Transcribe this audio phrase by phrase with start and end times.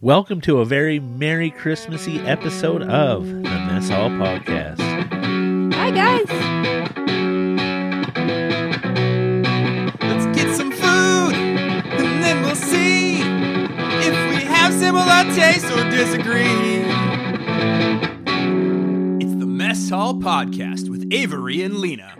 [0.00, 4.78] Welcome to a very Merry Christmassy episode of the Mess Hall Podcast.
[5.74, 6.28] Hi, guys.
[10.00, 16.84] Let's get some food, and then we'll see if we have similar tastes or disagree.
[19.20, 22.14] It's the Mess Hall Podcast with Avery and Lena.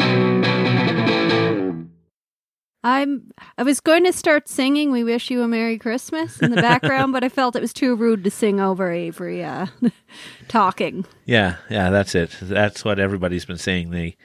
[2.88, 3.30] I'm.
[3.58, 7.12] I was going to start singing "We Wish You a Merry Christmas" in the background,
[7.12, 9.66] but I felt it was too rude to sing over Avery uh,
[10.48, 11.04] talking.
[11.26, 12.34] Yeah, yeah, that's it.
[12.40, 13.90] That's what everybody's been saying.
[13.90, 14.16] They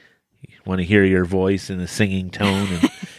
[0.64, 2.68] want to hear your voice in a singing tone.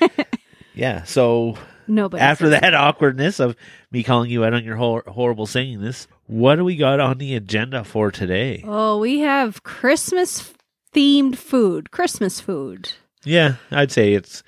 [0.01, 0.11] And
[0.73, 2.21] yeah, so Nobody.
[2.21, 3.55] after that awkwardness of
[3.91, 7.19] me calling you out on your hor- horrible singing this, what do we got on
[7.19, 8.63] the agenda for today?
[8.65, 10.53] Oh, we have Christmas
[10.93, 11.91] themed food.
[11.91, 12.93] Christmas food.
[13.23, 14.41] Yeah, I'd say it's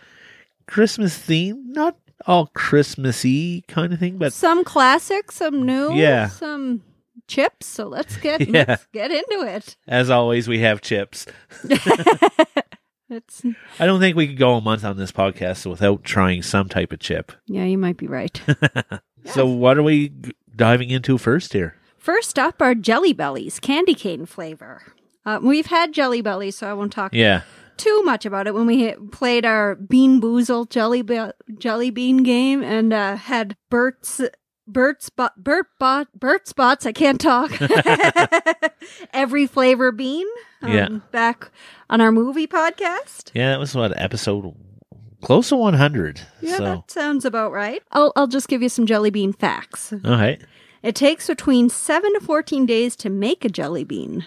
[0.68, 5.94] Christmas theme, not all Christmassy kind of thing, but some classics, some new.
[5.94, 6.28] Yeah.
[6.28, 6.84] Some
[7.28, 7.66] chips.
[7.66, 8.66] So let's get Yeah.
[8.68, 9.76] let's get into it.
[9.88, 11.26] as always, we have chips.
[13.10, 13.42] It's
[13.80, 16.92] I don't think we could go a month on this podcast without trying some type
[16.92, 17.32] of chip.
[17.48, 18.42] yeah, you might be right.
[19.24, 20.12] So, what are we
[20.54, 21.76] diving into first here?
[21.98, 24.82] First up are Jelly Bellies, candy cane flavor.
[25.26, 27.44] Uh, we've had Jelly Bellies, so I won't talk Yeah,
[27.78, 32.18] too much about it when we hit, played our Bean Boozle Jelly Be- Jelly Bean
[32.24, 34.22] game and uh, had Bert's
[34.68, 36.86] Bert's spot Bert bot Bert spots.
[36.86, 37.52] I can't talk.
[39.14, 40.28] Every flavor bean.
[40.62, 40.88] um, Yeah.
[41.12, 41.52] Back
[41.90, 43.32] on our movie podcast.
[43.34, 44.54] yeah, that was what episode
[45.22, 46.22] close to 100.
[46.42, 47.82] Yeah, so, that sounds about right.
[47.92, 49.94] I'll I'll just give you some jelly bean facts.
[49.94, 50.42] all right.
[50.84, 54.26] It takes between seven to 14 days to make a jelly bean.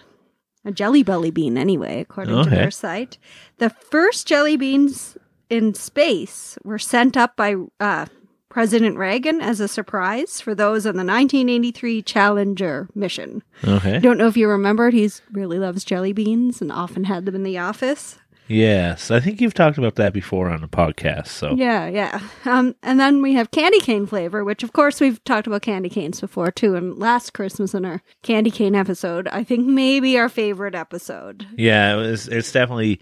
[0.64, 2.50] A jelly belly bean, anyway, according to Okay.
[2.56, 3.16] their site.
[3.58, 5.16] The first jelly beans
[5.48, 8.06] in space were sent up by uh,
[8.50, 13.42] President Reagan as a surprise for those on the 1983 Challenger mission.
[13.64, 13.98] I Okay.
[14.00, 14.94] don't know if you remember it.
[14.94, 18.18] He really loves jelly beans and often had them in the office.
[18.50, 21.28] Yes, I think you've talked about that before on the podcast.
[21.28, 22.20] So, Yeah, yeah.
[22.44, 25.88] Um, and then we have candy cane flavor, which of course we've talked about candy
[25.88, 26.74] canes before too.
[26.74, 31.94] And last Christmas in our candy cane episode, I think maybe our favorite episode, yeah,
[31.94, 33.00] it was, it's definitely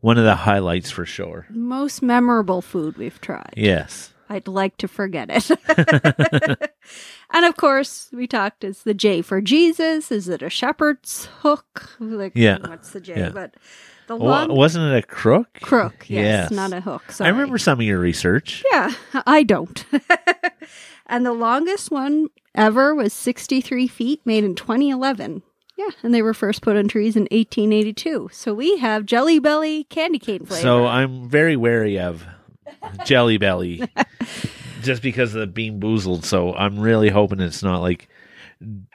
[0.00, 1.46] one of the highlights for sure.
[1.50, 3.52] most memorable food we've tried.
[3.56, 4.12] Yes.
[4.28, 5.50] I'd like to forget it.
[7.30, 8.64] and of course, we talked.
[8.64, 10.10] Is the J for Jesus?
[10.10, 11.90] Is it a shepherd's hook?
[12.00, 13.14] Like, Yeah, What's the J?
[13.16, 13.28] yeah.
[13.28, 13.54] But
[14.06, 15.60] the long wasn't it a crook?
[15.62, 16.06] crook.
[16.08, 16.50] Yes.
[16.50, 17.02] Yes, not a hook.
[17.20, 18.64] I remember some of your research.
[18.72, 18.92] Yeah,
[19.26, 19.84] I don't.
[21.06, 25.42] and the longest one ever was 63 feet, made in 2011.
[25.76, 28.30] Yeah, and they were first put on trees in 1882.
[28.32, 30.62] So we have Jelly Belly candy cane flavor.
[30.62, 32.24] So I'm very wary of
[33.04, 33.82] Jelly Belly
[34.82, 36.24] just because of the bean boozled.
[36.24, 38.08] So I'm really hoping it's not like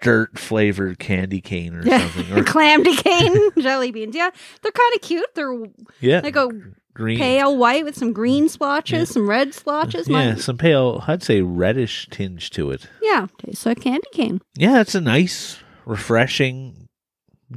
[0.02, 2.38] dirt flavored candy cane or something.
[2.38, 4.16] Or clam cane jelly beans.
[4.16, 4.30] Yeah,
[4.62, 5.28] they're kind of cute.
[5.36, 5.56] They're
[6.00, 6.50] yeah, like a
[6.94, 7.18] green.
[7.20, 9.14] pale white with some green splotches, Yeah.
[9.14, 10.08] some red splotches.
[10.08, 11.04] yeah, Mine- some pale.
[11.08, 12.88] I'd say reddish tinge to it.
[13.02, 14.42] yeah, tastes like candy cane.
[14.56, 16.88] Yeah, it's a nice, refreshing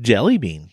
[0.01, 0.71] jelly bean.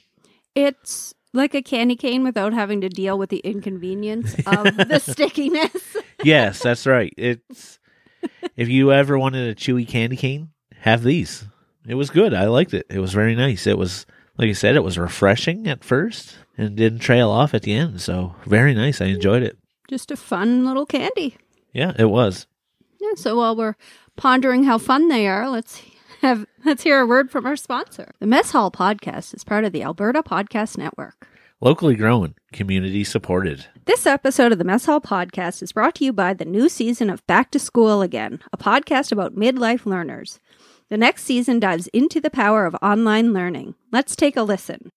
[0.56, 5.96] It's like a candy cane without having to deal with the inconvenience of the stickiness.
[6.26, 7.14] Yes, that's right.
[7.18, 7.80] It's
[8.58, 10.50] if you ever wanted a chewy candy cane,
[10.82, 11.46] have these.
[11.88, 12.34] It was good.
[12.34, 12.86] I liked it.
[12.90, 13.66] It was very nice.
[13.66, 14.06] It was
[14.38, 18.02] like I said, it was refreshing at first and didn't trail off at the end.
[18.02, 19.02] So very nice.
[19.02, 19.58] I enjoyed it.
[19.88, 21.38] Just a fun little candy.
[21.74, 22.48] Yeah, it was.
[23.00, 23.76] Yeah, so while we're
[24.16, 25.82] pondering how fun they are, let's
[26.22, 28.14] have let's hear a word from our sponsor.
[28.20, 31.28] The Mess Hall podcast is part of the Alberta Podcast Network.
[31.60, 33.68] Locally grown, community supported.
[33.86, 37.10] This episode of the Mess Hall podcast is brought to you by the new season
[37.10, 40.40] of Back to School Again, a podcast about midlife learners.
[40.92, 43.76] The next season dives into the power of online learning.
[43.94, 44.90] Let's take a listen.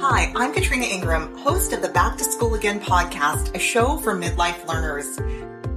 [0.00, 4.16] Hi, I'm Katrina Ingram, host of the Back to School Again podcast, a show for
[4.18, 5.18] midlife learners.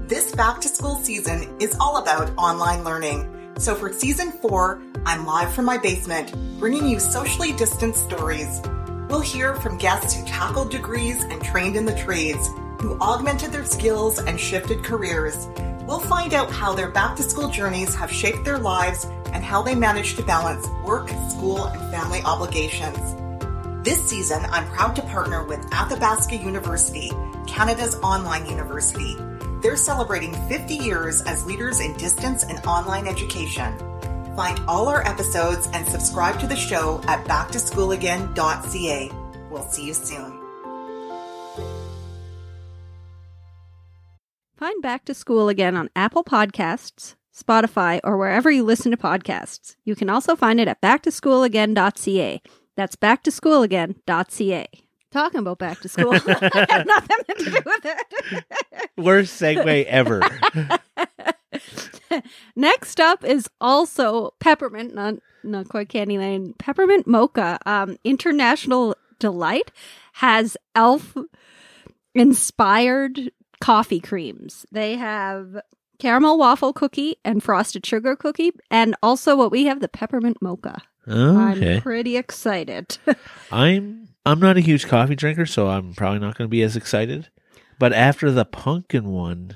[0.08, 3.30] This back to school season is all about online learning.
[3.58, 8.62] So for season four, I'm live from my basement, bringing you socially distanced stories.
[9.10, 12.48] We'll hear from guests who tackled degrees and trained in the trades,
[12.80, 15.50] who augmented their skills and shifted careers.
[15.86, 19.62] We'll find out how their back to school journeys have shaped their lives and how
[19.62, 22.98] they manage to balance work, school, and family obligations.
[23.86, 27.12] This season, I'm proud to partner with Athabasca University,
[27.46, 29.16] Canada's online university.
[29.62, 33.78] They're celebrating 50 years as leaders in distance and online education.
[34.36, 39.12] Find all our episodes and subscribe to the show at backtoschoolagain.ca.
[39.52, 40.35] We'll see you soon.
[44.66, 49.76] Find Back to School Again on Apple Podcasts, Spotify, or wherever you listen to podcasts.
[49.84, 52.42] You can also find it at backtoschoolagain.ca.
[52.76, 54.68] That's backtoschoolagain.ca.
[55.12, 56.14] Talking about back to school.
[56.28, 58.44] I have nothing to do with it.
[58.98, 60.24] Worst segue ever.
[62.56, 65.14] Next up is also peppermint, not
[65.44, 66.56] not quite candy lane.
[66.58, 69.72] Peppermint mocha, um, international delight,
[70.14, 71.16] has elf
[72.16, 73.32] inspired
[73.62, 74.66] coffee creams.
[74.72, 75.60] They have
[76.00, 80.82] caramel waffle cookie and frosted sugar cookie, and also what we have the peppermint mocha.
[81.08, 81.76] okay.
[81.78, 82.98] I'm pretty excited.
[83.52, 86.76] I'm I'm not a huge coffee drinker, so I'm probably not going to be as
[86.76, 87.30] excited.
[87.78, 89.56] But after the pumpkin one,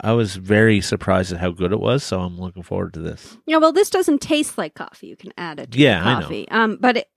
[0.00, 2.04] I was very surprised at how good it was.
[2.04, 3.36] So I'm looking forward to this.
[3.46, 5.08] yeah, well, this doesn't taste like coffee.
[5.08, 6.20] You can add it to Yeah, your I know.
[6.22, 6.48] coffee.
[6.50, 7.08] Um, but it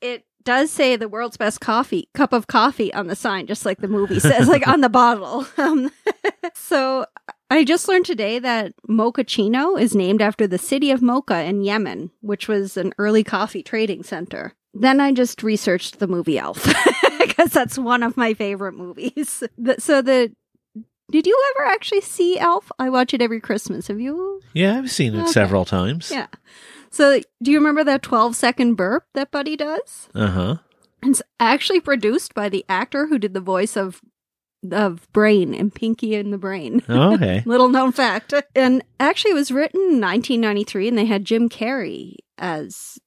[0.00, 3.78] it does say the world's best coffee cup of coffee on the sign, just like
[3.78, 5.46] the movie says, like on the bottle.
[5.58, 5.90] Um,
[6.54, 7.04] so
[7.50, 12.10] I just learned today that Mochaccino is named after the city of Mocha in Yemen,
[12.20, 14.52] which was an early coffee trading center.
[14.72, 16.64] Then I just researched the movie Elf
[17.18, 19.42] because that's one of my favorite movies.
[19.78, 20.32] So the
[21.10, 22.70] did you ever actually see Elf?
[22.78, 23.88] I watch it every Christmas.
[23.88, 24.40] Have you?
[24.54, 25.32] Yeah, I've seen it Okay.
[25.32, 26.08] several times.
[26.12, 26.28] Yeah.
[26.90, 30.08] So do you remember that 12 second burp that Buddy does?
[30.14, 30.56] Uh huh.
[31.02, 34.00] It's actually produced by the actor who did the voice of
[34.70, 36.82] of Brain and Pinky and the Brain.
[36.88, 37.42] Okay.
[37.46, 38.34] Little known fact.
[38.54, 42.98] And actually, it was written in 1993, and they had Jim Carrey as.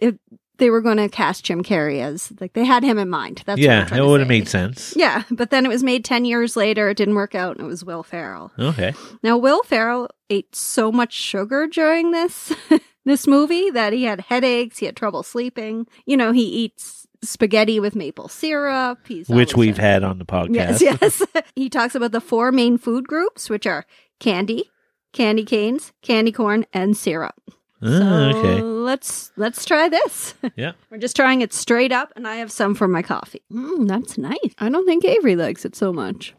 [0.00, 0.20] It,
[0.58, 3.42] they were going to cast Jim Carrey as like they had him in mind.
[3.46, 4.94] That's what I'm yeah, it would have made sense.
[4.94, 6.90] Yeah, but then it was made ten years later.
[6.90, 8.52] It didn't work out, and it was Will Ferrell.
[8.58, 8.92] Okay.
[9.22, 12.52] Now, Will Ferrell ate so much sugar during this
[13.10, 14.78] this movie that he had headaches.
[14.78, 15.86] He had trouble sleeping.
[16.06, 19.00] You know, he eats spaghetti with maple syrup.
[19.06, 20.80] He's Which we've in- had on the podcast.
[20.80, 21.22] Yes, yes.
[21.54, 23.84] he talks about the four main food groups, which are
[24.20, 24.70] candy,
[25.12, 27.34] candy canes, candy corn, and syrup.
[27.82, 28.60] Ah, so okay.
[28.62, 30.34] let's let's try this.
[30.56, 30.72] Yeah.
[30.90, 33.42] We're just trying it straight up, and I have some for my coffee.
[33.52, 34.54] Mm, that's nice.
[34.58, 36.34] I don't think Avery likes it so much.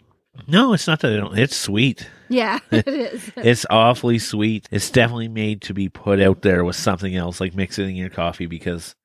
[0.48, 1.38] No, it's not that I don't.
[1.38, 2.08] It's sweet.
[2.32, 3.32] Yeah, it is.
[3.36, 4.68] It's awfully sweet.
[4.72, 7.96] It's definitely made to be put out there with something else, like mixing it in
[7.96, 8.96] your coffee, because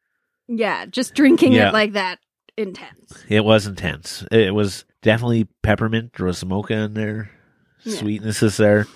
[0.48, 1.68] Yeah, just drinking Yeah.
[1.70, 2.18] it like that
[2.56, 3.24] intense.
[3.28, 4.24] it was intense.
[4.30, 6.12] It was definitely peppermint.
[6.16, 7.30] There was mocha in there.
[7.84, 7.96] Yeah.
[7.98, 8.86] Sweetness is there.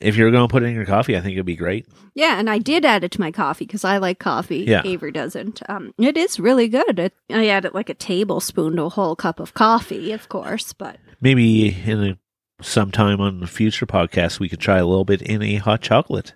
[0.00, 1.86] If you're going to put it in your coffee, I think it'd be great.
[2.14, 4.58] Yeah, and I did add it to my coffee because I like coffee.
[4.66, 4.82] Yeah.
[4.84, 5.62] Avery doesn't.
[5.68, 6.98] Um, it is really good.
[6.98, 10.98] It, I added like a tablespoon to a whole cup of coffee, of course, but
[11.20, 12.18] Maybe in a,
[12.60, 16.34] sometime on the future podcast, we could try a little bit in a hot chocolate.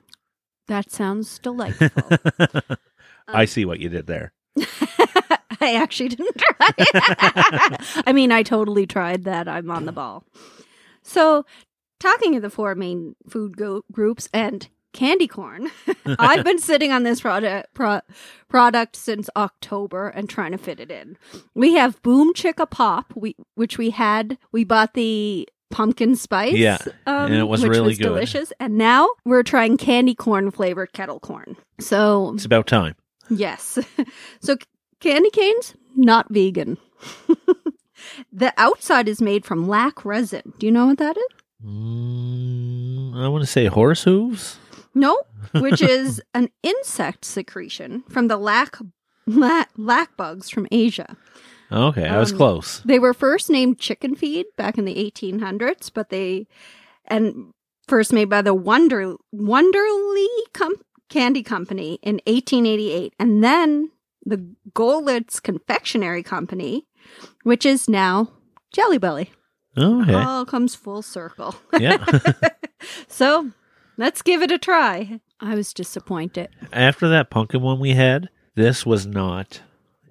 [0.66, 1.90] that sounds delightful.
[3.28, 4.32] I um, see what you did there.
[5.60, 8.02] I actually didn't try it.
[8.06, 9.48] I mean, I totally tried that.
[9.48, 10.24] I'm on the ball.
[11.02, 11.44] So,
[12.00, 15.70] talking of the four main food go- groups and candy corn,
[16.18, 18.00] I've been sitting on this product pro-
[18.48, 21.16] product since October and trying to fit it in.
[21.54, 24.38] We have Boom Chicka Pop, we which we had.
[24.52, 28.04] We bought the pumpkin spice, Yeah, um, and it was which really was good.
[28.04, 28.52] delicious.
[28.60, 31.56] And now we're trying candy corn flavored kettle corn.
[31.80, 32.94] So It's about time.
[33.30, 33.78] Yes.
[34.40, 34.56] so
[35.00, 36.78] candy canes, not vegan.
[38.32, 40.52] the outside is made from lac resin.
[40.58, 41.24] Do you know what that is?
[41.64, 44.58] Mm, I want to say horse hooves.
[44.94, 45.20] No,
[45.54, 48.76] which is an insect secretion from the lac,
[49.26, 51.16] lac, lac bugs from Asia.
[51.70, 52.80] Okay, I was Um, close.
[52.84, 56.46] They were first named chicken feed back in the 1800s, but they
[57.06, 57.52] and
[57.86, 63.90] first made by the Wonder Wunderlee Com- Candy Company in 1888, and then
[64.24, 66.86] the Goelitz Confectionery Company,
[67.44, 68.30] which is now
[68.72, 69.30] Jelly Belly.
[69.76, 71.54] Okay, All comes full circle.
[71.78, 72.04] yeah.
[73.08, 73.50] so
[73.96, 75.20] let's give it a try.
[75.40, 76.48] I was disappointed.
[76.72, 79.60] After that pumpkin one we had, this was not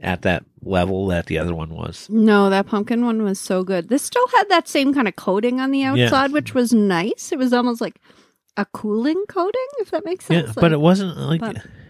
[0.02, 2.08] at that level that the other one was.
[2.10, 3.90] No, that pumpkin one was so good.
[3.90, 5.94] This still had that same kind of coating on the Yeah.
[6.06, 7.32] outside, which was nice.
[7.32, 8.00] It was almost like
[8.58, 10.48] a cooling coating, if that makes sense.
[10.48, 11.42] Yeah, but it wasn't like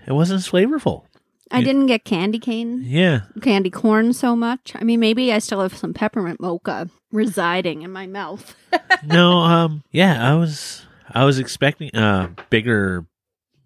[0.05, 1.03] it wasn't as flavorful.
[1.49, 4.73] I didn't get candy cane, Yeah, candy corn so much.
[4.75, 8.53] I mean, maybe I still have some peppermint mocha residing in my mouth.
[9.05, 13.05] no, um, yeah, I was I was expecting a bigger.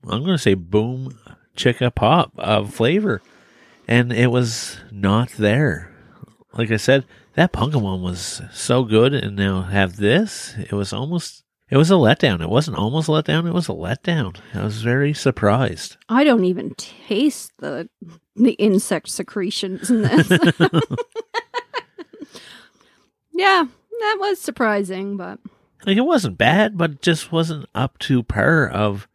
[0.04, 1.18] I'm going to say boom
[1.58, 3.22] chicka pop of flavor,
[3.92, 5.94] and it was not there.
[6.54, 7.06] Like I said,
[7.36, 10.56] that pumpkin one was so good, and now have this.
[10.58, 11.44] It was almost.
[11.70, 12.42] It was a letdown.
[12.42, 13.48] It wasn't almost a letdown.
[13.48, 14.38] It was a letdown.
[14.54, 15.98] I was very surprised.
[16.08, 17.90] I don't even taste the
[18.38, 20.30] the insect secretions in this.
[23.34, 23.66] yeah,
[24.00, 25.40] that was surprising, but
[25.86, 29.10] Like it wasn't bad, but just wasn't up to par of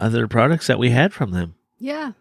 [0.00, 1.54] other products that we had from them.
[1.78, 2.12] Yeah.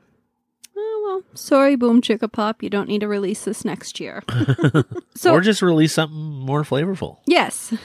[0.76, 2.62] Oh well, sorry, Boom Chicka Pop.
[2.64, 4.24] You don't need to release this next year.
[5.16, 7.18] so or just release something more flavorful.
[7.26, 7.74] yes.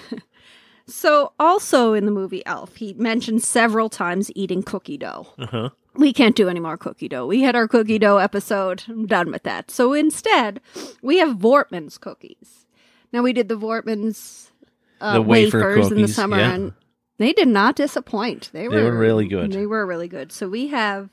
[0.87, 5.29] So also in the movie Elf, he mentioned several times eating cookie dough.
[5.39, 5.71] Uh-huh.
[5.95, 7.27] we can't do any more cookie dough.
[7.27, 8.83] We had our cookie dough episode.
[8.87, 9.71] I'm done with that.
[9.71, 10.61] So instead,
[11.01, 12.67] we have Voortman's cookies.
[13.15, 14.53] Now we did the Voortman's
[15.01, 16.53] uh, The wafer wafers in the summer, yeah.
[16.53, 16.73] and
[17.17, 18.51] they did not disappoint.
[18.53, 19.53] They were, They were really good.
[19.53, 20.33] They were really good.
[20.33, 21.09] So we have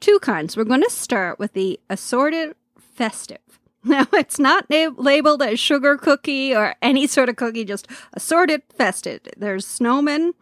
[0.00, 0.56] two kinds.
[0.56, 3.38] We're going to start with the assorted festive.
[3.82, 8.60] Now it's not na- labeled as sugar cookie or any sort of cookie, just assorted
[8.76, 9.20] festive.
[9.38, 10.32] There's snowmen,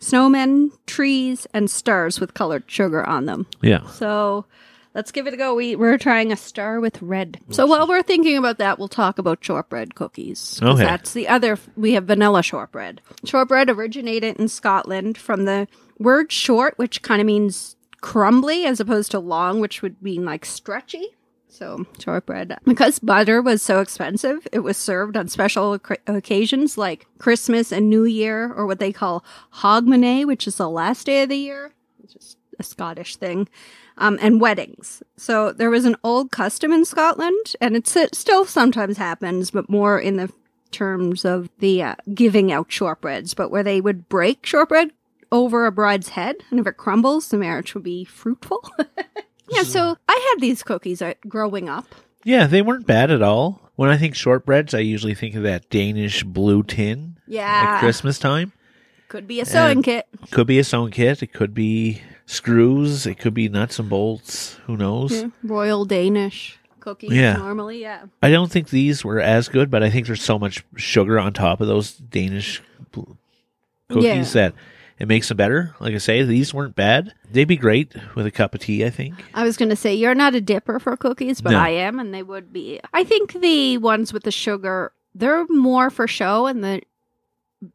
[0.00, 3.46] snowmen, trees, and stars with colored sugar on them.
[3.60, 3.86] Yeah.
[3.88, 4.46] So
[4.94, 5.54] let's give it a go.
[5.54, 7.38] We, we're trying a star with red.
[7.50, 10.58] So while we're thinking about that, we'll talk about shortbread cookies.
[10.60, 10.84] 'cause Okay.
[10.84, 13.00] That's the other, we have vanilla shortbread.
[13.24, 19.10] Shortbread originated in Scotland from the word short, which kind of means crumbly as opposed
[19.12, 21.08] to long, which would mean like stretchy.
[21.48, 22.58] So shortbread.
[22.64, 27.88] Because butter was so expensive, it was served on special oc- occasions like Christmas and
[27.88, 29.24] New Year, or what they call
[29.54, 31.72] Hogmanay, which is the last day of the year.
[32.04, 33.48] It's just a Scottish thing.
[33.96, 35.02] Um, and weddings.
[35.16, 39.98] So there was an old custom in Scotland, and it still sometimes happens, but more
[39.98, 40.30] in the
[40.70, 44.92] terms of the uh, giving out shortbreads, but where they would break shortbread
[45.32, 48.68] over a bride's head, and if it crumbles, the marriage would be fruitful.
[49.50, 51.94] yeah, so I had these cookies uh, growing up.
[52.24, 53.60] Yeah, they weren't bad at all.
[53.76, 57.44] When I think shortbreads, I usually think of that Danish blue tin Yeah.
[57.76, 58.52] at Christmas time.
[59.08, 60.06] Could be a sewing And- kit.
[60.32, 61.22] Could be a sewing kit.
[61.22, 63.06] It could be screws.
[63.06, 64.54] It could be nuts and bolts.
[64.66, 65.12] Who knows?
[65.12, 67.36] Yeah, Royal Danish cookies Yeah.
[67.36, 68.06] normally, yeah.
[68.22, 71.32] I don't think these were as good, but I think there's so much sugar on
[71.32, 72.60] top of those Danish
[73.88, 74.54] cookies that
[74.98, 75.74] it makes them better.
[75.80, 77.12] Like I say, these weren't bad.
[77.30, 79.14] They'd be great with a cup of tea, I think.
[79.34, 81.58] I was going to say you're not a dipper for cookies, but No.
[81.60, 82.80] I am, and they would be.
[82.92, 86.82] I think the ones with the sugar, they're more for show, and the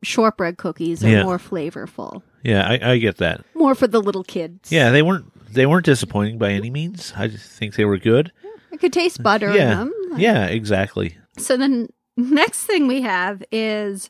[0.01, 1.23] shortbread cookies are Yeah.
[1.23, 3.43] more flavorful, Yeah, I, I get that.
[3.53, 4.71] more for the little kids.
[4.71, 7.13] Yeah, they weren't they weren't disappointing by any means.
[7.15, 8.31] I just think they were good.
[8.71, 9.93] I could taste butter in yeah, them.
[10.17, 11.15] yeah, exactly.
[11.37, 14.09] So then, next thing we have is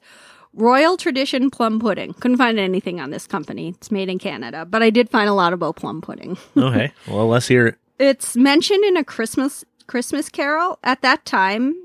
[0.53, 2.13] Royal Tradition Plum Pudding.
[2.13, 3.69] Couldn't find anything on this company.
[3.69, 6.37] It's made in Canada, but I did find a lot about plum pudding.
[6.57, 7.75] Okay, well, let's hear it.
[7.99, 10.79] It's mentioned in a Christmas Christmas carol.
[10.83, 11.75] At that time,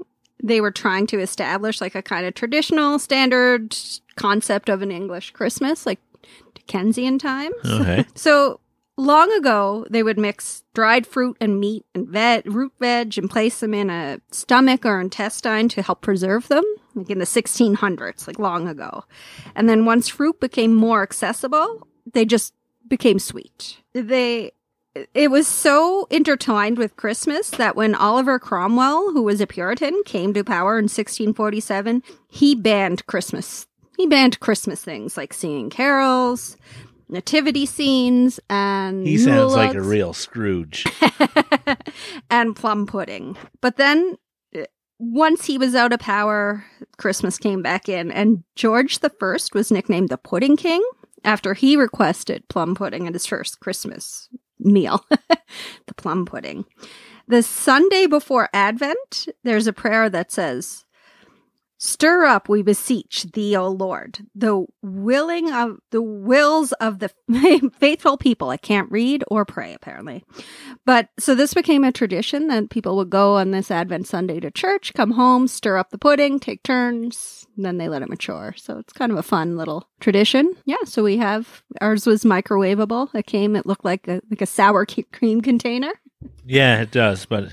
[0.43, 3.77] they were trying to establish like a kind of traditional standard
[4.17, 5.99] concept of an English Christmas, like
[6.55, 7.55] Dickensian times.
[7.65, 8.61] Okay, So
[8.99, 12.13] long ago, they would mix dried fruit and meat and
[12.45, 16.65] root veg, and place them in a stomach or intestine to help preserve them,
[16.95, 19.05] like in the 1600s, like long ago.
[19.55, 22.53] And then once fruit became more accessible, they just
[22.87, 23.79] became sweet.
[23.95, 24.53] They
[25.15, 30.35] it was so intertwined with Christmas that when Oliver Cromwell, who was a Puritan, came
[30.35, 33.69] to power in 1647, he banned Christmas.
[33.97, 36.57] He banned Christmas things like singing carols,
[37.09, 40.85] nativity scenes, and he sounds like a real Scrooge.
[42.31, 43.37] and plum pudding.
[43.61, 44.17] But then
[44.57, 44.65] uh,
[44.99, 46.65] once he was out of power,
[46.97, 50.85] Christmas came back in, and George the First was nicknamed the Pudding King
[51.25, 56.65] after he requested plum pudding at his first Christmas meal, the plum pudding.
[57.27, 60.85] The Sunday before Advent, there's a prayer that says,
[61.81, 67.11] Stir up, we beseech thee, O Lord, the willing of the wills of the
[67.79, 68.51] faithful people.
[68.51, 70.25] I can't read or pray, apparently.
[70.85, 74.51] But so this became a tradition that people would go on this Advent Sunday to
[74.51, 78.55] church, come home, stir up the pudding, take turns, then they let it mature.
[78.57, 80.55] So it's kind of a fun little tradition.
[80.65, 80.77] Yeah.
[80.85, 83.15] So we have ours was microwavable.
[83.15, 83.55] It came.
[83.55, 85.93] It looked like a like a sour cream container.
[86.45, 87.51] yeah, it does, but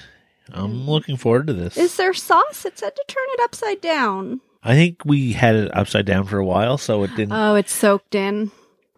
[0.53, 0.87] I'm mm.
[0.87, 1.77] looking forward to this.
[1.77, 2.65] Is there sauce?
[2.65, 4.41] It said to turn it upside down.
[4.63, 7.33] I think we had it upside down for a while, so it didn't.
[7.33, 8.51] Oh, it's soaked in.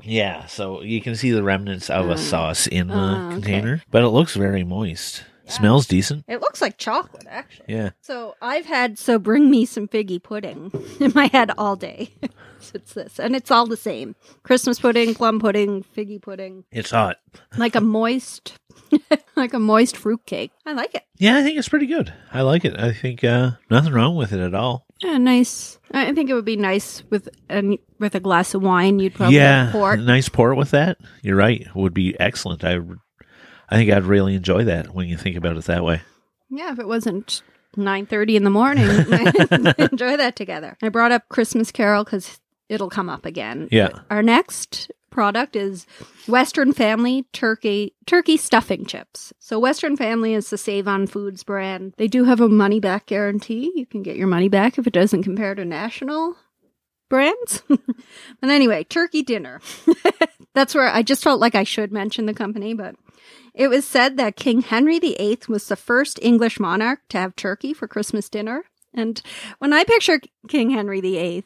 [0.03, 2.11] yeah, so you can see the remnants of Oh.
[2.11, 3.33] a sauce in the Oh, okay.
[3.33, 5.23] container, but it looks very moist.
[5.49, 6.25] Smells decent.
[6.27, 7.67] It looks like chocolate, actually.
[7.69, 7.91] Yeah.
[8.01, 12.11] So I've had so bring me some figgy pudding in my head all day.
[12.59, 16.91] so it's this, and it's all the same: Christmas pudding, plum pudding, figgy pudding, It's
[16.91, 17.17] hot.
[17.57, 18.57] like a moist,
[19.35, 20.51] like a moist fruit cake.
[20.65, 21.03] I like it.
[21.17, 22.13] Yeah, I think it's pretty good.
[22.33, 22.79] I like it.
[22.79, 24.85] I think uh, nothing wrong with it at all.
[25.01, 25.77] Yeah, nice.
[25.91, 28.99] I think it would be nice with a with a glass of wine.
[28.99, 29.99] You'd probably yeah, port.
[29.99, 30.97] nice port with that.
[31.21, 31.61] You're right.
[31.61, 32.63] It would be excellent.
[32.63, 32.79] I,
[33.69, 36.01] I think I'd really enjoy that when you think about it that way.
[36.49, 37.41] Yeah, if it wasn't
[37.75, 38.85] nine thirty in the morning,
[39.91, 40.77] enjoy that together.
[40.81, 43.67] I brought up Christmas Carol because it'll come up again.
[43.71, 43.99] Yeah.
[44.09, 45.87] Our next product is
[46.27, 49.33] Western Family turkey turkey stuffing chips.
[49.39, 51.93] So Western Family is the Save on Foods brand.
[51.97, 53.71] They do have a money back guarantee.
[53.75, 56.35] You can get your money back if it doesn't compare to national
[57.09, 57.63] brands.
[57.67, 59.59] but anyway, turkey dinner.
[60.53, 62.95] That's where I just felt like I should mention the company, but
[63.53, 67.73] it was said that King Henry VIII was the first English monarch to have turkey
[67.73, 68.65] for Christmas dinner.
[68.93, 69.21] And
[69.59, 71.43] when I picture King Henry VIII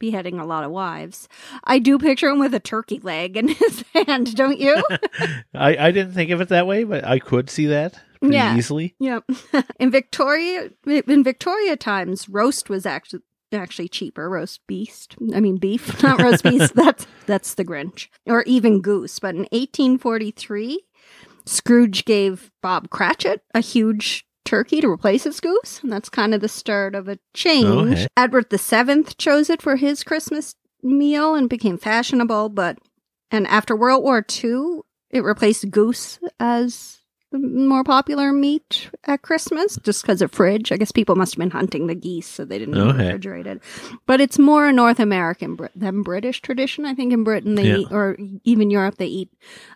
[0.00, 1.28] beheading a lot of wives,
[1.62, 4.82] I do picture him with a turkey leg in his hand, don't you?
[5.54, 8.56] I, I didn't think of it that way, but I could see that pretty Yeah.
[8.56, 8.96] easily.
[8.98, 9.24] Yep.
[9.78, 13.20] in Victoria, in Victoria times, roast was actually
[13.52, 14.28] actually cheaper.
[14.30, 15.16] Roast beast.
[15.34, 16.74] I mean beef, not roast beast.
[16.74, 19.18] That's that's the Grinch, or even goose.
[19.18, 20.80] But in 1843,
[21.46, 26.40] Scrooge gave Bob Cratchit a huge turkey to replace its goose, and that's kind of
[26.40, 27.92] the start of a change.
[27.92, 28.06] Okay.
[28.16, 32.78] Edward VII chose it for his Christmas meal and became fashionable, but
[33.30, 34.80] and after World War II,
[35.10, 36.96] it replaced goose as
[37.30, 40.72] the more popular meat at Christmas just because of fridge.
[40.72, 43.12] I guess people must have been hunting the geese, so they didn't Okay.
[43.12, 43.62] refrigerate it.
[44.06, 46.84] But it's more a North American Brit- than British tradition.
[46.86, 47.76] I think in Britain they Yeah.
[47.76, 49.28] eat, or even Europe they eat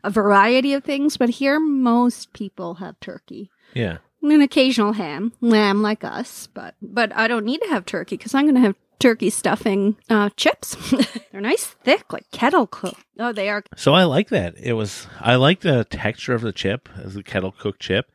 [0.02, 3.50] a variety of things, but here most people have turkey.
[3.72, 3.98] Yeah.
[4.24, 8.34] An occasional ham, lamb like us, but but I don't need to have turkey because
[8.34, 10.76] I'm going to have turkey stuffing uh, chips.
[11.30, 13.04] They're nice, thick, like kettle cooked.
[13.18, 13.62] Oh, they are.
[13.76, 14.54] So I like that.
[14.58, 18.10] It was I like the texture of the chip as a kettle cooked chip.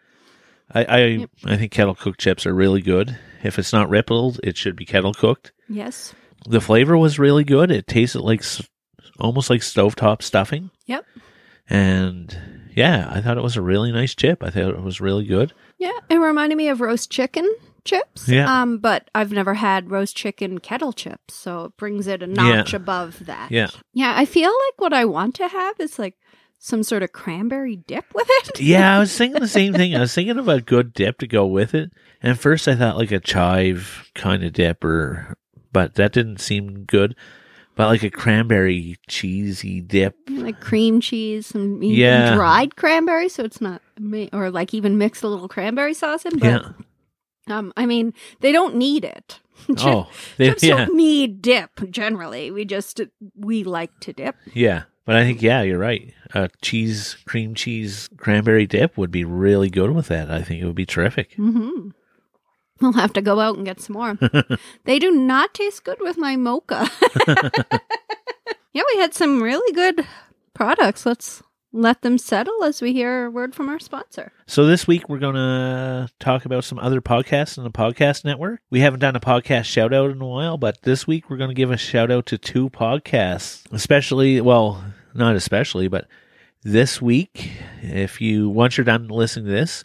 [0.73, 3.17] I I, I think kettle cooked chips are really good.
[3.43, 5.51] If it's not rippled, it should be kettle cooked.
[5.69, 6.15] Yes.
[6.47, 7.69] The flavor was really good.
[7.69, 8.43] It tasted like
[9.19, 10.71] almost like stovetop stuffing.
[10.87, 11.05] Yep.
[11.69, 12.37] And
[12.75, 14.43] yeah, I thought it was a really nice chip.
[14.43, 15.53] I thought it was really good.
[15.77, 17.49] Yeah, it reminded me of roast chicken
[17.85, 18.27] chips.
[18.27, 18.61] Yeah.
[18.61, 22.73] Um, but I've never had roast chicken kettle chips, so it brings it a notch
[22.73, 22.77] Yeah.
[22.77, 23.51] above that.
[23.51, 23.69] Yeah.
[23.93, 26.15] Yeah, I feel like what I want to have is like
[26.57, 28.59] some sort of cranberry dip with it.
[28.59, 29.95] Yeah, I was thinking the same thing.
[29.95, 31.91] I was thinking of a good dip to go with it.
[32.21, 35.37] And at first I thought like a chive kind of dip or
[35.71, 37.15] but that didn't seem good.
[37.79, 40.13] But like a cranberry cheesy dip.
[40.29, 42.35] like cream cheese and even Yeah.
[42.35, 43.81] dried cranberry, so it's not
[44.33, 46.39] or like even mix a little cranberry sauce in.
[46.39, 46.69] But Yeah.
[47.47, 49.39] um, I mean, they don't need it.
[49.77, 50.75] Oh, they, Chips yeah.
[50.87, 52.51] don't need dip generally.
[52.51, 52.99] We just
[53.33, 54.35] we like to dip.
[54.53, 54.83] Yeah.
[55.05, 56.13] But I think yeah, you're right.
[56.33, 60.29] A cheese cream cheese cranberry dip would be really good with that.
[60.29, 61.35] I think it would be terrific.
[61.35, 61.91] hmm
[62.81, 64.17] We'll have to go out and get some more.
[64.85, 66.89] they do not taste good with my mocha.
[68.73, 70.07] yeah, we had some really good
[70.53, 71.05] products.
[71.05, 74.31] Let's let them settle as we hear a word from our sponsor.
[74.47, 78.61] So this week we're going to talk about some other podcasts in the podcast network.
[78.69, 81.51] We haven't done a podcast shout out in a while, but this week we're going
[81.51, 86.07] to give a shout out to two podcasts, especially, well, not especially, but
[86.63, 89.83] this week, if you once you're done listening to this,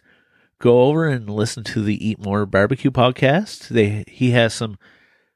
[0.64, 3.68] go over and listen to the Eat More Barbecue podcast.
[3.68, 4.78] They he has some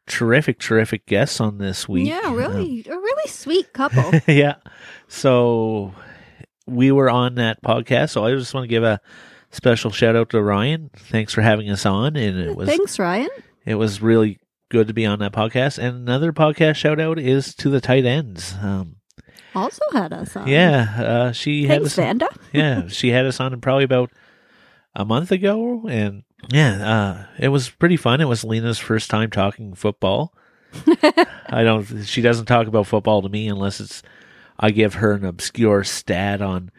[0.06, 2.08] terrific, terrific guests on this week.
[2.08, 4.10] Yeah, Um, really, a really sweet couple.
[4.26, 4.54] yeah.
[5.06, 5.92] So
[6.66, 8.10] we were on that podcast.
[8.10, 9.00] So I just want to give a
[9.50, 10.90] special shout out to Ryan.
[10.96, 12.16] Thanks for having us on.
[12.16, 13.28] And it was Thanks, Ryan.
[13.66, 14.38] it was really
[14.70, 15.78] good to be on that podcast.
[15.78, 18.54] And another podcast shout out is to the tight ends.
[18.62, 18.96] Um,
[19.54, 20.48] Also had us on.
[20.48, 21.96] yeah, uh, she had us.
[21.96, 22.28] Vanda.
[22.52, 24.10] yeah, she had us on probably about
[24.98, 28.20] a month ago, and yeah, uh, it was pretty fun.
[28.20, 30.34] It was Lena's first time talking football.
[31.46, 32.04] I don't.
[32.04, 34.02] She doesn't talk about football to me unless it's
[34.58, 36.72] I give her an obscure stat on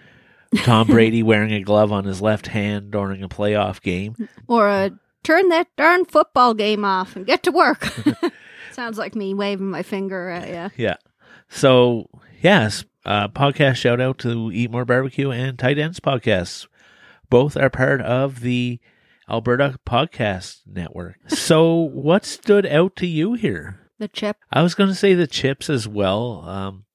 [0.57, 4.27] Tom Brady wearing a glove on his left hand during a playoff game.
[4.47, 4.89] Or uh,
[5.23, 7.87] turn that darn football game off and get to work.
[8.73, 10.83] Sounds like me waving my finger at you.
[10.83, 10.97] Yeah.
[11.47, 12.09] So
[12.41, 16.67] yes, uh, podcast shout out to Eat More Barbecue and Tight Ends podcasts.
[17.29, 18.79] Both are part of the
[19.29, 21.17] Alberta Podcast Network.
[21.27, 23.79] So what stood out to you here?
[23.99, 24.37] The chip.
[24.51, 26.43] I was going to say the chips as well.
[26.47, 26.85] Um,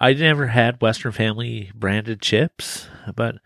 [0.00, 3.36] I never had Western Family branded chips, but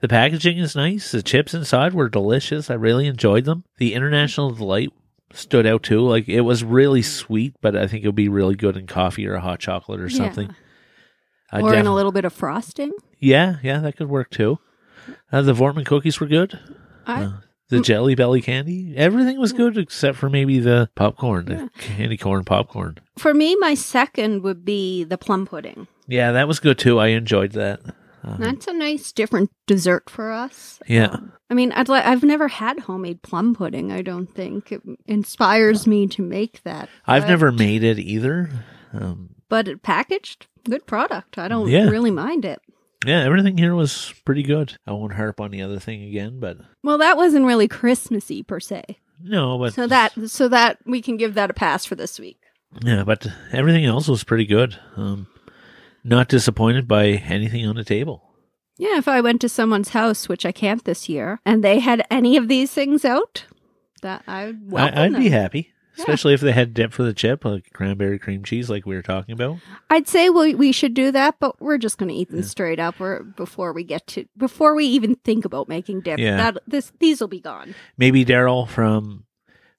[0.00, 1.10] the packaging is nice.
[1.12, 2.70] The chips inside were delicious.
[2.70, 3.64] I really enjoyed them.
[3.78, 4.90] The International Delight
[5.32, 6.00] stood out too.
[6.00, 9.26] Like it was really sweet, but I think it would be really good in coffee
[9.26, 10.16] or a hot chocolate or Yeah.
[10.16, 10.54] something.
[11.52, 12.92] I or in a little bit of frosting.
[13.18, 14.58] yeah, yeah, that could work too.
[15.32, 16.58] Uh, the Voortman cookies were good.
[17.06, 17.32] I, Uh,
[17.68, 22.42] the Jelly Belly candy, everything was good except for maybe the popcorn, the candy corn
[22.44, 22.98] popcorn.
[23.16, 25.86] for me, my second would be the plum pudding.
[26.08, 26.98] Yeah, that was good too.
[26.98, 27.78] I enjoyed that.
[28.24, 30.80] Uh, That's a nice different dessert for us.
[30.88, 31.10] Yeah.
[31.10, 33.92] Um, I mean, I'd li- I've never had homemade plum pudding.
[33.92, 36.88] I don't think it inspires me to make that.
[37.06, 38.50] I've never made it either.
[38.92, 41.38] Um, but it packaged good product.
[41.38, 41.88] I don't Yeah.
[41.88, 42.60] really mind it.
[43.04, 44.76] Yeah, everything here was pretty good.
[44.86, 48.60] I won't harp on the other thing again, but Well, that wasn't really Christmassy per
[48.60, 48.82] se.
[49.22, 52.38] no, but So that so that we can give that a pass for this week.
[52.82, 54.78] yeah, but everything else was pretty good.
[54.96, 55.26] Um,
[56.04, 58.22] not disappointed by anything on the table.
[58.78, 62.06] Yeah, if I went to someone's house, which I can't this year, and they had
[62.10, 63.44] any of these things out,
[64.00, 65.32] that I would welcome I, I'd be them.
[65.98, 69.02] Especially if they had dip for the chip, like cranberry cream cheese, like we were
[69.02, 69.58] talking about.
[69.90, 72.78] I'd say we we should do that, but we're just going to eat them straight
[72.78, 73.00] up.
[73.00, 76.18] Or before we get to before we even think about making dip.
[76.18, 76.36] Yeah.
[76.36, 77.74] That this these will be gone.
[77.98, 79.24] Maybe Daryl from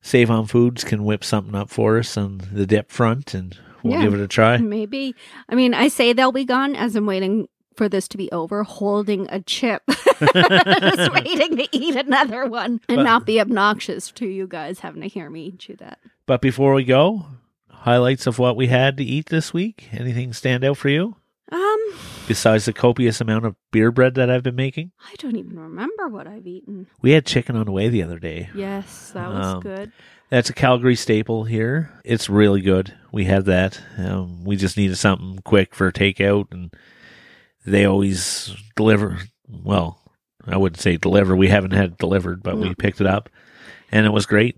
[0.01, 3.93] Save on Foods can whip something up for us on the dip front, and we'll
[3.93, 4.03] Yeah.
[4.03, 4.57] give it a try.
[4.57, 5.15] Maybe.
[5.49, 7.47] I mean, I say they'll be gone as I'm waiting
[7.81, 12.97] for this to be over, holding a chip, just waiting to eat another one and
[12.97, 15.97] But- not be obnoxious to you guys having to hear me chew that.
[16.27, 17.25] But before we go,
[17.71, 19.89] highlights of what we had to eat this week.
[19.91, 21.15] Anything stand out for you
[21.51, 21.79] Um,
[22.27, 24.91] besides the copious amount of beer bread that I've been making?
[25.11, 26.85] I don't even remember what I've eaten.
[27.01, 28.51] We had chicken on the way the other day.
[28.53, 29.91] Yes, that was Um, good.
[30.29, 31.89] That's a Calgary staple here.
[32.05, 32.93] It's really good.
[33.11, 33.81] We had that.
[33.97, 36.71] Um, we just needed something quick for takeout, and
[37.65, 39.19] they always deliver.
[39.49, 39.99] Well,
[40.47, 41.35] I wouldn't say deliver.
[41.35, 43.29] We haven't had it delivered, but we picked it up,
[43.91, 44.57] and it was great.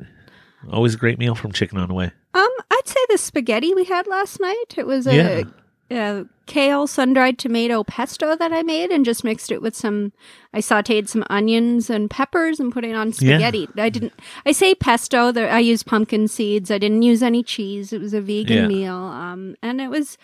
[0.71, 2.11] Always a great meal from Chicken on the Way.
[2.33, 4.75] Um, I'd say the spaghetti we had last night.
[4.77, 5.45] It was a,
[5.89, 6.19] Yeah.
[6.21, 10.13] a kale sun dried tomato pesto that I made and just mixed it with some.
[10.53, 13.13] I sautéed some onions and peppers and put it on Yeah.
[13.13, 13.67] spaghetti.
[13.77, 14.13] I didn't.
[14.45, 15.33] I say pesto.
[15.33, 16.71] There, I used pumpkin seeds.
[16.71, 17.91] I didn't use any cheese.
[17.91, 18.67] It was a vegan Yeah.
[18.67, 18.95] meal.
[18.95, 20.17] Um, and it was.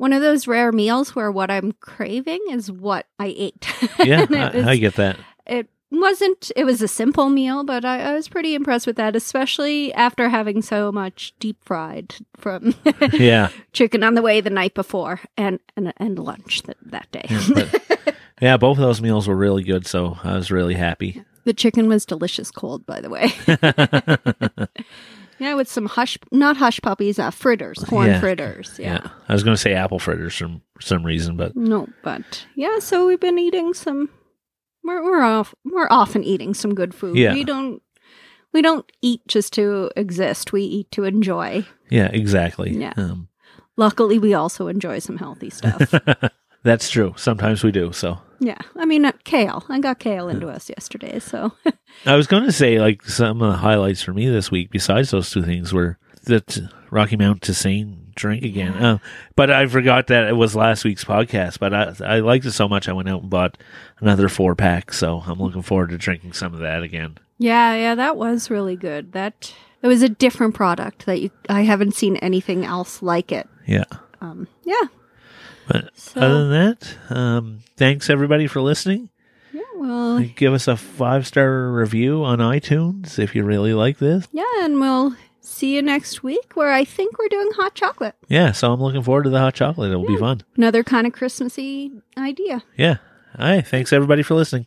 [0.00, 3.66] One of those rare meals where what I'm craving is what I ate.
[4.04, 5.18] Yeah, And was- I, I get that.
[5.46, 9.14] it wasn't it was a simple meal but I, I was pretty impressed with that
[9.16, 12.74] especially after having so much deep fried from
[13.12, 13.48] Yeah.
[13.72, 17.48] chicken on the way the night before and and, and lunch that, that day Yeah,
[17.54, 21.22] but- yeah, both of those meals were really good, so I was really happy.
[21.44, 23.32] the chicken was delicious cold by the way
[25.40, 28.20] yeah with some hush not hush puppies uh fritters corn Yeah.
[28.20, 29.00] fritters yeah.
[29.02, 29.10] yeah.
[29.28, 30.48] I was going to say apple fritters for
[30.80, 34.08] some reason, but no but yeah so we've been eating some
[34.84, 37.32] we're we're off we're often eating some good food Yeah.
[37.34, 37.82] we don't
[38.52, 42.70] we don't eat just to exist we eat to enjoy yeah, exactly.
[42.70, 42.92] Yeah.
[42.96, 43.26] Um,
[43.76, 45.92] Luckily, we also enjoy some healthy stuff.
[46.62, 47.14] that's true.
[47.16, 47.90] Sometimes we do.
[47.92, 49.64] So yeah, I mean, uh, kale.
[49.68, 51.52] I got kale into us yesterday, so
[52.06, 55.10] I was going to say, like, some of the highlights for me this week, besides
[55.10, 56.58] those two things, were that
[56.90, 58.72] Rocky Mount Tussain drink again.
[58.74, 58.98] Uh,
[59.36, 61.58] but I forgot that it was last week's podcast.
[61.58, 63.58] But I, I liked it so much, I went out and bought
[64.00, 64.92] another four pack.
[64.92, 67.18] So I'm looking forward to drinking some of that again.
[67.38, 69.12] yeah, yeah, that was really good.
[69.12, 73.48] That it was a different product that you, I haven't seen anything else like it.
[73.66, 73.84] Yeah.
[74.20, 74.84] Um, yeah,
[75.70, 79.08] But So- other than that, um, thanks everybody for listening.
[79.52, 79.60] yeah.
[79.76, 84.26] Well, Give us a five star review on iTunes if you really like this.
[84.32, 88.14] yeah, and we'll see you next week, where I think we're doing hot chocolate.
[88.28, 89.90] Yeah, so I'm looking forward to the hot chocolate.
[89.90, 90.42] It'll be fun.
[90.56, 92.62] Another kind of Christmassy idea.
[92.76, 92.96] Yeah.
[93.38, 93.66] All right.
[93.66, 94.66] Thanks everybody for listening.